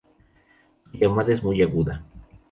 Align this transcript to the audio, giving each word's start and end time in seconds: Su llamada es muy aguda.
Su 0.89 0.97
llamada 0.97 1.31
es 1.31 1.43
muy 1.43 1.61
aguda. 1.61 2.03